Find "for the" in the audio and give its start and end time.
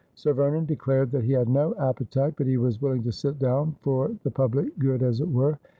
3.81-4.31